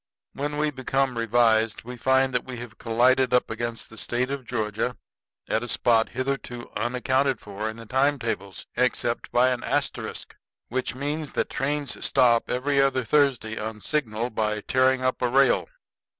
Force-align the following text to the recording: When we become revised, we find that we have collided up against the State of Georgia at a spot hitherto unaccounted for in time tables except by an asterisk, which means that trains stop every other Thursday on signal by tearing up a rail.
When 0.33 0.57
we 0.57 0.71
become 0.71 1.15
revised, 1.15 1.83
we 1.83 1.95
find 1.95 2.33
that 2.33 2.43
we 2.43 2.57
have 2.57 2.79
collided 2.79 3.35
up 3.35 3.51
against 3.51 3.91
the 3.91 3.99
State 3.99 4.31
of 4.31 4.45
Georgia 4.47 4.97
at 5.47 5.61
a 5.61 5.67
spot 5.67 6.09
hitherto 6.09 6.71
unaccounted 6.75 7.39
for 7.39 7.69
in 7.69 7.77
time 7.87 8.17
tables 8.17 8.65
except 8.75 9.31
by 9.31 9.49
an 9.49 9.63
asterisk, 9.63 10.35
which 10.69 10.95
means 10.95 11.33
that 11.33 11.51
trains 11.51 12.03
stop 12.03 12.49
every 12.49 12.81
other 12.81 13.03
Thursday 13.03 13.59
on 13.59 13.79
signal 13.79 14.31
by 14.31 14.61
tearing 14.61 15.03
up 15.03 15.21
a 15.21 15.29
rail. 15.29 15.69